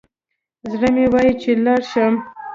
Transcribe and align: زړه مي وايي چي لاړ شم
زړه 0.71 0.89
مي 0.95 1.05
وايي 1.13 1.33
چي 1.41 1.51
لاړ 1.65 1.81
شم 1.91 2.13